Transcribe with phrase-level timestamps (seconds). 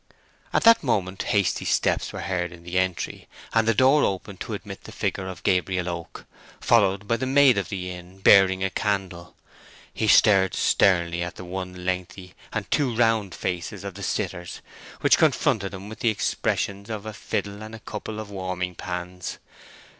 [0.51, 4.55] At that moment hasty steps were heard in the entry, and the door opened to
[4.55, 6.25] admit the figure of Gabriel Oak,
[6.59, 9.35] followed by the maid of the inn bearing a candle.
[9.93, 14.61] He stared sternly at the one lengthy and two round faces of the sitters,
[15.01, 19.37] which confronted him with the expressions of a fiddle and a couple of warming pans.